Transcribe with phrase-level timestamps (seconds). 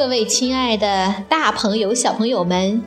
[0.00, 2.82] 各位亲爱的大朋友、小朋友们，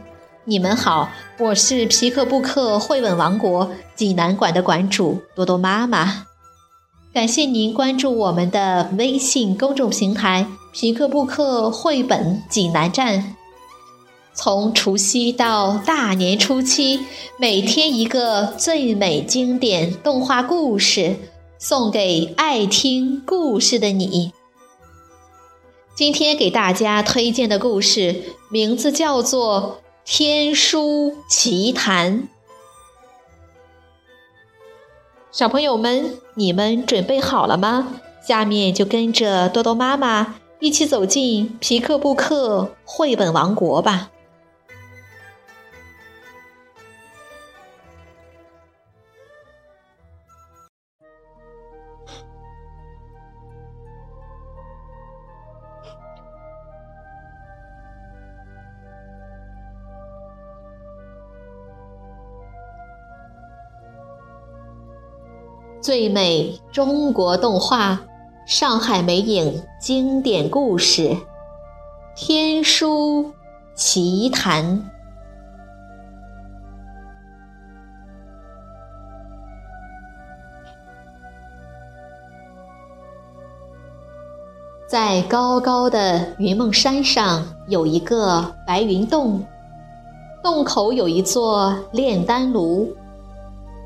[0.46, 1.12] 你们好！
[1.38, 6.26] 我是皮克布克绘本王国济南馆的馆主多多妈妈。
[7.14, 13.36] 感谢您关注我们的微信公众平台“皮克布克绘本济南站”。
[14.34, 17.02] 从除夕到大年初七，
[17.38, 21.18] 每天一个最美经典动画故事，
[21.60, 24.32] 送给爱听故事的你。
[25.96, 32.22] 今天给大家推荐的故事名字叫做《天书奇谈》。
[35.32, 38.00] 小朋友们，你们准备好了吗？
[38.28, 44.10] 下面就跟着多多妈妈一起走进皮克布克绘本王国吧。
[65.84, 68.00] 最美中国动画，
[68.46, 71.10] 上海美影经典故事，
[72.16, 73.34] 《天书
[73.76, 74.64] 奇谈》。
[84.88, 89.46] 在高高的云梦山上，有一个白云洞，
[90.42, 92.96] 洞口有一座炼丹炉。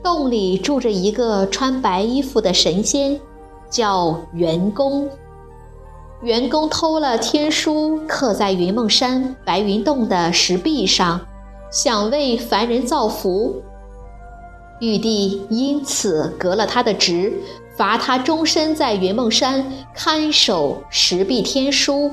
[0.03, 3.19] 洞里住着一个穿白衣服的神仙，
[3.69, 5.09] 叫元公。
[6.21, 11.19] 元公偷了天书，刻在云梦山白云洞的石壁上，
[11.71, 13.61] 想为凡人造福。
[14.79, 17.33] 玉帝因此革了他的职，
[17.75, 22.11] 罚他终身在云梦山看守石壁天书。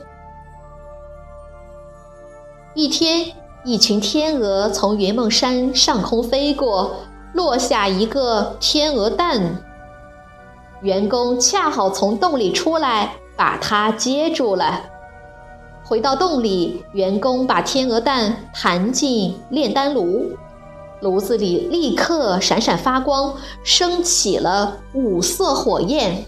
[2.74, 3.32] 一天，
[3.64, 6.96] 一群天鹅从云梦山上空飞过。
[7.34, 9.60] 落下一个天鹅蛋，
[10.82, 14.82] 员工恰好从洞里出来，把它接住了。
[15.84, 20.36] 回到洞里，员工把天鹅蛋弹进炼丹炉，
[21.00, 23.34] 炉子里立刻闪闪发光，
[23.64, 26.24] 升起了五色火焰。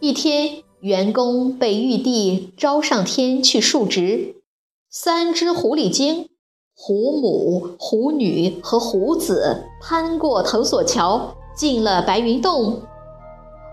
[0.00, 4.36] 一天，员工被玉帝招上天去述职，
[4.88, 6.30] 三只狐狸精。
[6.80, 12.82] 虎母、虎女和虎子攀过藤索桥，进了白云洞。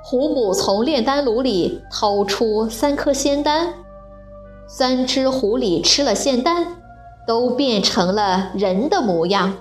[0.03, 3.75] 虎母从炼丹炉里掏出三颗仙丹，
[4.67, 6.66] 三只狐狸吃了仙丹，
[7.27, 9.53] 都变成了人的模样。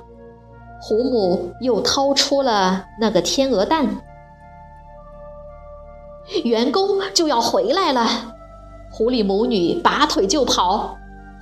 [0.80, 4.00] 虎母又掏出了那个天鹅蛋，
[6.44, 8.06] 员工就要回来了。
[8.90, 10.96] 狐狸母女拔腿就跑。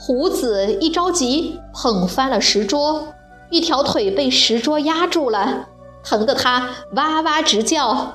[0.04, 3.06] 胡子一着急，碰翻了石桌，
[3.50, 5.68] 一条腿被石桌压住了，
[6.02, 8.14] 疼得他哇哇直叫。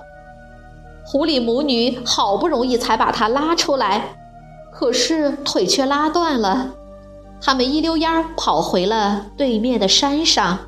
[1.05, 4.17] 狐狸母女好不容易才把他拉出来，
[4.69, 6.71] 可是腿却拉断了。
[7.39, 10.59] 他们一溜烟儿跑回了对面的山上。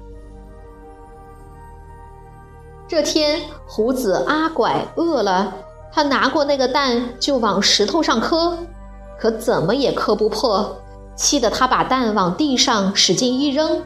[2.88, 5.54] 这天，胡子阿拐饿了，
[5.92, 8.58] 他拿过那个蛋就往石头上磕，
[9.20, 10.79] 可怎么也磕不破。
[11.20, 13.84] 气得他把蛋往地上使劲一扔，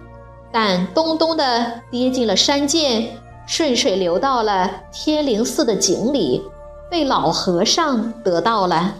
[0.51, 3.09] 蛋咚咚地跌进了山涧，
[3.47, 6.44] 顺水流到了天灵寺的井里，
[6.91, 8.94] 被老和尚得到了。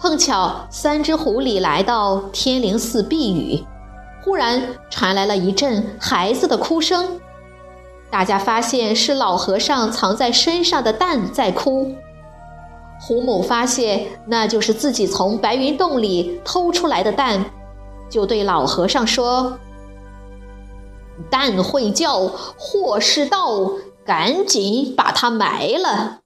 [0.00, 3.62] 碰巧三只狐狸来到天灵寺避雨，
[4.24, 7.20] 忽然传来了一阵孩子的哭声，
[8.10, 11.94] 大家发现是老和尚藏在身上的蛋在哭。
[13.04, 17.44] 胡母发现那就是自己从白云洞里偷出来的蛋，
[18.08, 19.58] 就对老和尚说
[21.28, 23.72] ：“蛋会叫，祸是到，
[24.06, 26.20] 赶紧把它埋了。”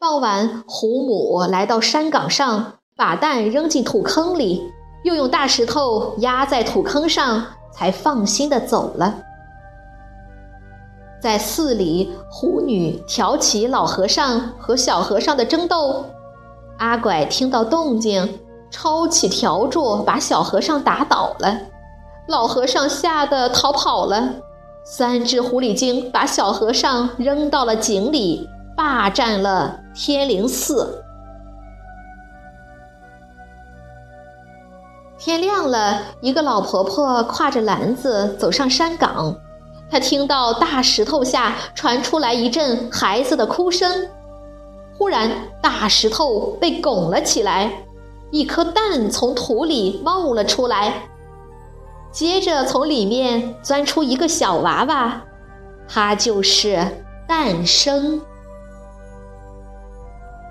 [0.00, 4.62] 傍晚，胡母来到山岗上，把蛋扔进土坑里，
[5.04, 7.44] 又用大石头压在土坑上，
[7.74, 9.22] 才放心的走了。
[11.20, 16.04] 在寺里，狐女挑起老和尚和小和尚的争斗。
[16.78, 18.38] 阿拐听到动静，
[18.70, 21.58] 抄起笤帚把小和尚打倒了。
[22.28, 24.34] 老和尚吓得逃跑了。
[24.84, 31.02] 三只狐狸精把小和尚扔到了井里，霸占了天灵寺。
[35.18, 39.34] 天亮了，一个老婆婆挎着篮子走上山岗。
[39.90, 44.08] 他听到大石头下传出来一阵孩子的哭声，
[44.96, 45.30] 忽然
[45.62, 47.72] 大石头被拱了起来，
[48.30, 51.08] 一颗蛋从土里冒了出来，
[52.12, 55.22] 接着从里面钻出一个小娃娃，
[55.88, 58.20] 它就是诞生。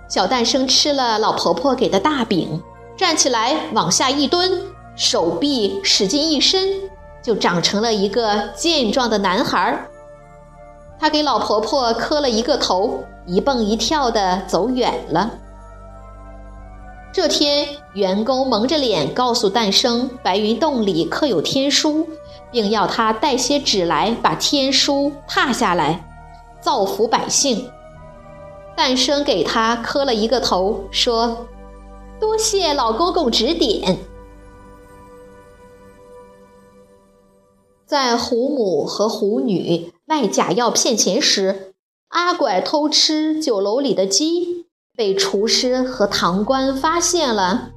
[0.09, 2.61] 小诞生吃了老婆婆给的大饼，
[2.95, 4.61] 站起来往下一蹲，
[4.95, 6.89] 手臂使劲一伸，
[7.27, 9.85] 就长成了一个健壮的男孩儿。
[10.97, 15.29] 他给老婆婆磕了一个头，一蹦一跳的走远了。
[17.11, 22.07] 这天，员工蒙着脸告诉诞生，白云洞里刻有天书，
[22.49, 26.07] 并要他带些纸来，把天书踏下来，
[26.61, 27.69] 造福百姓。
[28.73, 31.45] 诞生给他磕了一个头，说
[32.21, 33.97] ：“多谢老公公指点。”
[37.87, 41.73] 在胡母和胡女卖假药骗钱时，
[42.09, 47.69] 阿拐偷吃酒楼里的鸡，被厨师和堂官发现了。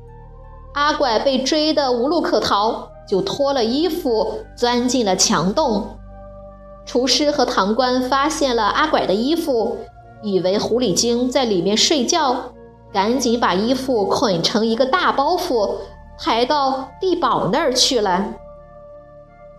[0.74, 5.96] 阿拐被追得无路可逃，就脱了衣服钻进了墙洞。
[6.84, 9.76] 厨师和堂官发现了阿拐的衣服。
[10.22, 12.52] 以为狐狸精在里面睡觉，
[12.92, 15.76] 赶紧把衣服捆成一个大包袱，
[16.18, 18.34] 抬到地保那儿去了。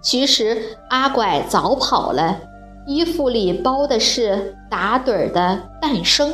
[0.02, 2.40] 其实阿拐早跑了，
[2.86, 6.34] 衣服里包的是打盹儿的诞生。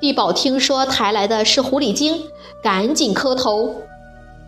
[0.00, 2.22] 地保听说抬来的是狐狸精，
[2.62, 3.74] 赶紧磕头。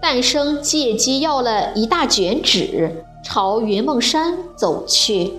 [0.00, 5.34] 诞生借机要了一大卷纸，朝云梦山走去。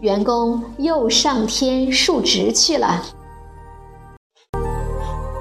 [0.00, 3.04] 员工又上天述职去了。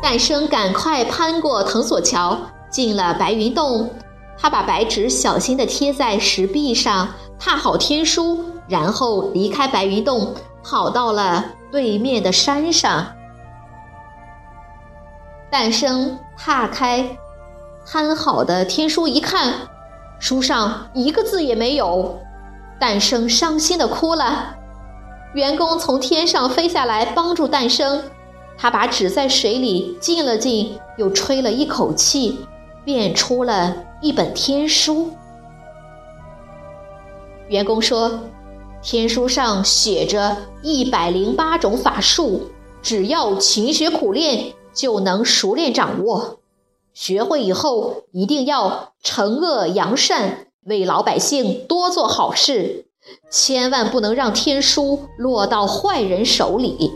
[0.01, 2.37] 诞生赶快攀过藤索桥，
[2.75, 3.89] 进了白云洞。
[4.37, 7.07] 他把白纸小心地贴在石壁上，
[7.39, 13.13] 踏好天书，然后离开白云洞，跑到了对面的山上。
[15.49, 17.17] 诞生踏开
[17.85, 19.53] 摊好的天书一看，
[20.19, 22.19] 书上一个字也没有。
[22.77, 24.53] 诞生伤心的哭了，
[25.33, 28.03] 员工从天上飞下来帮助诞生，
[28.57, 32.45] 他把纸在水里浸了浸，又吹了一口气，
[32.85, 35.11] 变出了一本天书。
[37.49, 38.21] 员工说，
[38.81, 42.51] 天书上写着一百零八种法术，
[42.81, 46.39] 只要勤学苦练，就能熟练掌握。
[46.93, 50.47] 学会以后，一定要惩恶扬善。
[50.65, 52.87] 为老百姓多做好事，
[53.29, 56.91] 千万不能让天书落到坏人手里。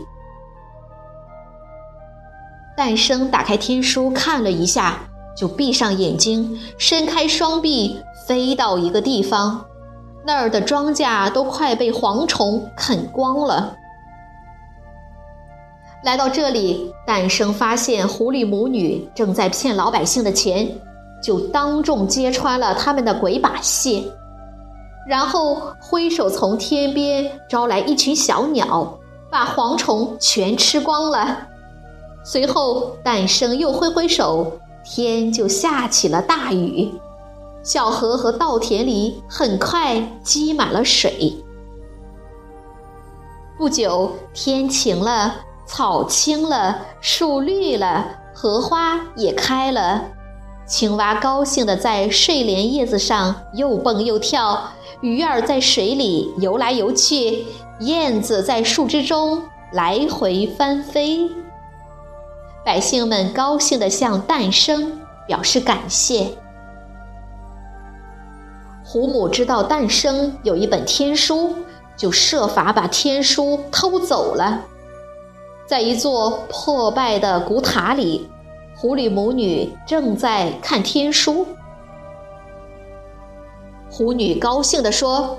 [2.76, 5.09] 诞生打开天书看了一下，
[5.40, 9.64] 就闭上眼睛，伸开双臂，飞到一个地方，
[10.22, 13.74] 那儿的庄稼都快被蝗虫啃光了。
[16.04, 20.70] 来到这里，诞生发现狐狸母女正在骗老百姓的钱。
[21.22, 24.10] 就当众揭穿了他们的鬼把戏，
[25.06, 28.98] 然后挥手从天边招来一群小鸟，
[29.30, 31.46] 把蝗虫全吃光了。
[32.24, 34.52] 随后，诞生又挥挥手，
[34.84, 36.92] 天就下起了大雨，
[37.62, 41.36] 小河和稻田里很快积满了水。
[43.58, 50.02] 不久，天晴了，草青了，树绿了，荷花也开了。
[50.66, 54.70] 青蛙高兴地在睡莲叶子上又蹦又跳，
[55.02, 57.44] 鱼儿在水里游来游去，
[57.80, 61.28] 燕子在树枝中来回翻飞。
[62.64, 66.28] 百姓们高兴地向诞生表示感谢。
[68.84, 71.54] 胡母知道诞生有一本天书，
[71.96, 74.64] 就设法把天书偷走了，
[75.66, 78.28] 在一座破败的古塔里。
[78.76, 81.46] 狐狸母女正在看天书，
[83.90, 85.38] 狐女高兴地说：“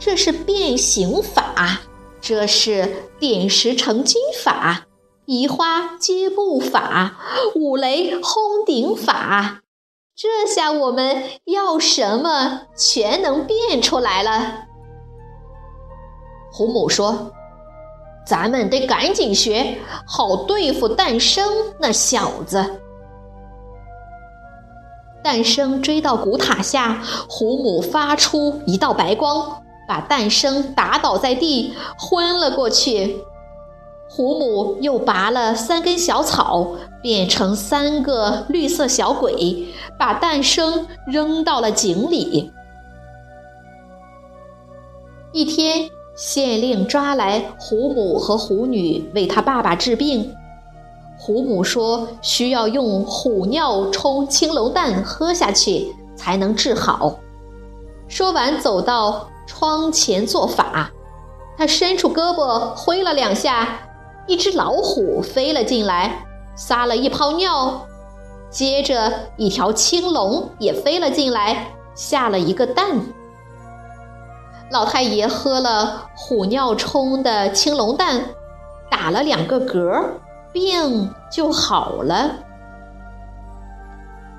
[0.00, 1.80] 这是变形法，
[2.20, 4.84] 这是点石成金法，
[5.30, 7.14] 移花接木法，
[7.54, 9.60] 五雷轰顶法。
[10.16, 14.64] 这下我们要什么全能变出来了。”
[16.50, 17.30] 胡母说。
[18.26, 22.80] 咱们得赶紧学，好对付诞生那小子。
[25.22, 33.16] 诞生追到古塔下，胡母发出一道白光，把诞生打倒在地，昏了过去。
[34.12, 42.52] 胡母又拔了三根小草，变成三个绿色小鬼，把诞生扔到了井里。
[45.32, 45.88] 一天。
[46.16, 50.34] 县令抓来虎母和虎女为他爸爸治病。
[51.16, 57.16] 虎母说需要用虎尿冲青龙蛋喝下去才能治好。
[58.06, 60.90] 说完，走到窗前做法。
[61.56, 63.78] 他伸出胳膊挥了两下，
[64.26, 66.24] 一只老虎飞了进来，
[66.54, 67.86] 撒了一泡尿。
[68.50, 73.00] 接着，一条青龙也飞了进来，下了一个蛋。
[74.70, 78.24] 老太爷喝了虎尿冲的青龙蛋，
[78.90, 80.04] 打了两个嗝，
[80.52, 82.36] 病就好了。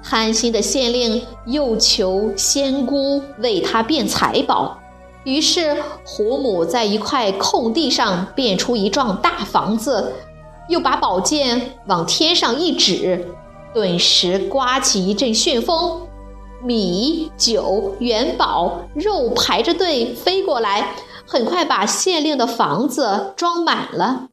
[0.03, 4.77] 贪心的县令又求仙姑为他变财宝，
[5.23, 10.13] 于是胡母在一块空地上变出一幢大房子，
[10.67, 13.27] 又把宝剑往天上一指。
[13.73, 16.07] 顿时刮起一阵旋风，
[16.63, 24.27] 米、酒、元宝、肉排着队飞过来，很快把县令的房子装满了。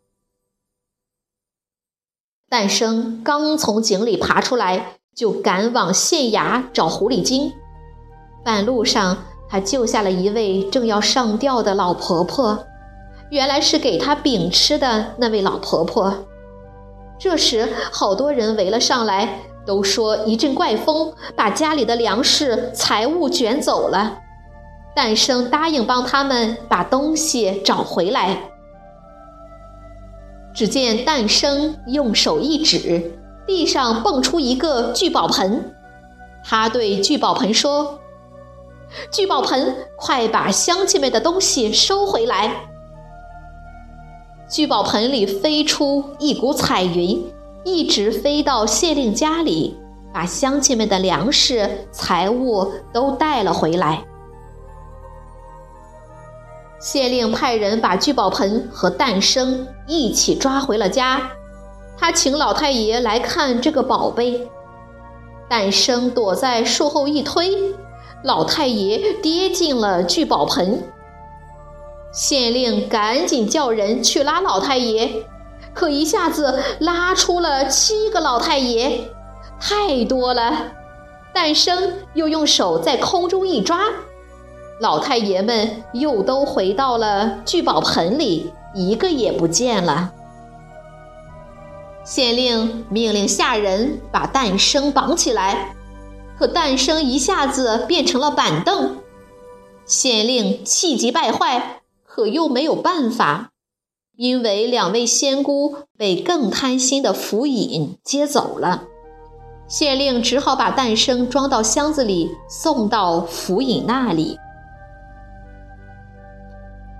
[2.48, 7.52] 诞生刚从井里爬出来，就赶往县衙找狐狸精。
[8.42, 9.18] 半路上，
[9.50, 12.66] 他救下了一位正要上吊的老婆婆，
[13.30, 16.12] 原来是给他饼吃的那位老婆婆。
[17.18, 24.18] 这时，好多人围了上来，都说一阵怪风把家里的粮食、财物卷走了。
[24.94, 28.36] 诞生答应帮他们把东西找回来。
[30.54, 35.72] 只见诞生用手一指，地上蹦出一个聚宝盆。
[36.44, 38.00] 他对聚宝盆说
[39.10, 42.50] ：“聚宝盆，快把乡亲们的东西收回来。”
[44.48, 47.22] 聚宝盆里飞出一股彩云，
[47.64, 49.78] 一直飞到县令家里，
[50.12, 54.02] 把乡亲们的粮食、财物都带了回来。
[56.80, 61.20] 县令派人把聚宝盆和诞生一起抓回了家，
[61.98, 64.48] 他请老太爷来看这个宝贝。
[65.48, 67.74] 诞生躲在树后一推，
[68.24, 70.82] 老太爷跌进了聚宝盆。
[72.12, 75.24] 县令赶紧叫人去拉老太爷，
[75.74, 79.08] 可一下子拉出了七个老太爷，
[79.60, 80.72] 太多了。
[81.34, 83.80] 诞生又用手在空中一抓，
[84.80, 90.12] 老太爷们又都回到了聚宝盆里，一个也不见了。
[92.02, 95.76] 县令命令下人把诞生绑起来，
[96.38, 98.98] 可诞生一下子变成了板凳，
[99.84, 101.82] 县令气急败坏。
[102.04, 103.50] 可又没有办法，
[104.16, 108.84] 因为两位仙姑被更贪心的府尹接走了。
[109.68, 114.36] 县令只好把诞生装到箱子里，送到府尹那里。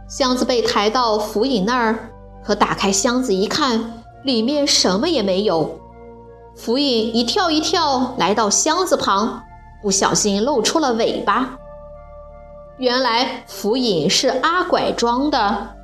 [0.09, 2.11] 箱子被抬到府尹那儿，
[2.45, 5.81] 可打开箱子一看，里面什么也没有。
[6.59, 9.45] 福尹一跳一跳来到箱子旁，
[9.81, 11.57] 不小心露出了尾巴。
[12.79, 15.77] 原来福尹是阿拐装的，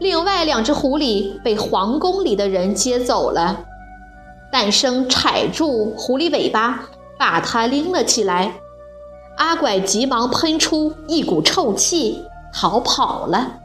[0.00, 3.66] 另外两只狐狸被皇宫里的人接走了。
[4.50, 6.80] 诞生踩住狐狸尾巴，
[7.18, 8.54] 把它拎了起来。
[9.36, 13.58] 阿拐急忙喷出一股臭气，逃跑了。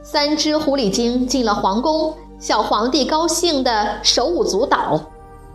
[0.00, 4.98] 三只狐狸精进了皇宫，小皇帝高兴的手舞足蹈。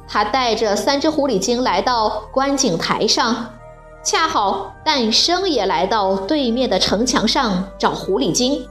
[0.08, 3.50] 他带着三只狐狸精来到观景台上。
[4.04, 8.64] 恰好诞生也来到对面的城墙上找狐狸精。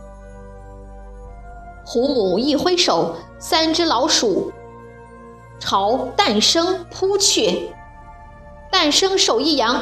[1.85, 4.53] 胡母一挥手，三只老鼠
[5.59, 7.75] 朝诞生扑去。
[8.71, 9.77] 诞生手一扬，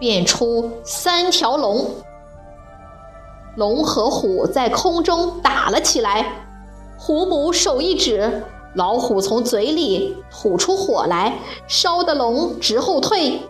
[0.00, 1.88] 变出三条龙。
[3.54, 6.45] 龙和虎在空中打了起来。
[6.98, 8.42] 胡母手一指，
[8.74, 11.38] 老虎从嘴里吐出火来，
[11.68, 13.40] 烧得龙直后退。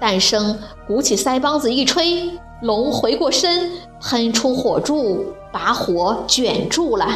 [0.00, 2.30] 诞生鼓起腮帮子一吹，
[2.62, 7.08] 龙回过身，喷出火柱，把火卷住了。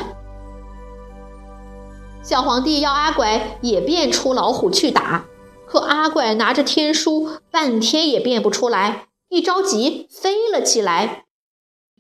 [2.23, 5.25] 小皇帝要阿拐也变出老虎去打，
[5.67, 11.25] 可阿拐拿着天书，半天也变不出来，一着急飞了起来。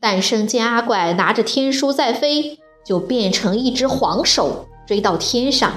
[0.00, 5.70] 诞生见阿拐拿着天书在飞，就变成一只黄手，追到天上。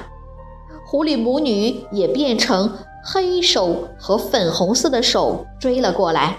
[0.86, 2.72] 狐狸母女也变成。
[3.04, 6.36] 黑手和粉红色的手追了过来，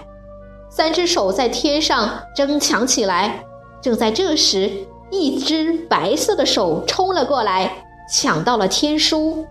[0.70, 3.44] 三只手在天上争抢起来。
[3.82, 4.70] 正在这时，
[5.10, 7.70] 一只白色的手冲了过来，
[8.10, 9.44] 抢到了天书。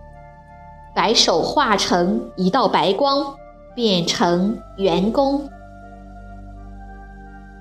[0.92, 3.36] 白手化成一道白光，
[3.76, 5.48] 变成圆弓。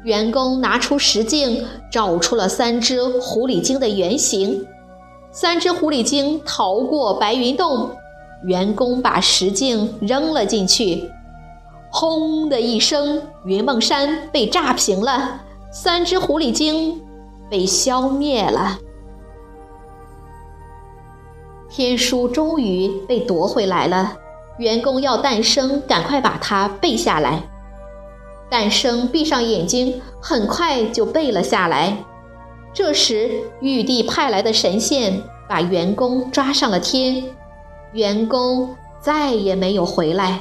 [0.03, 4.65] 员工拿出石镜，找出了三只狐狸精的原型。
[5.31, 7.89] 三只狐狸精逃过白云洞，
[8.43, 11.09] 员工把石镜扔了进去，
[11.89, 15.39] 轰的一声，云梦山被炸平了，
[15.71, 17.01] 三只狐狸精
[17.49, 18.77] 被消灭了。
[21.69, 24.15] 天书终于被夺回来了，
[24.59, 27.41] 员工要诞生赶快把它背下来。
[28.53, 31.97] 诞生闭上眼睛，很快就背了下来。
[32.71, 33.31] 这时，
[33.61, 35.19] 玉帝派来的神仙
[35.49, 37.23] 把员工抓上了天，
[37.93, 40.39] 员工再也没有回来。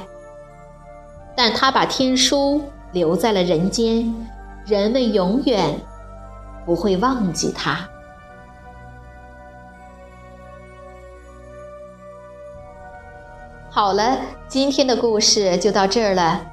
[1.35, 4.13] 但他把天书留在了人间，
[4.63, 5.81] 人们永远
[6.67, 7.89] 不会忘记他。
[13.71, 16.52] 好了，今天的故事就到这儿了。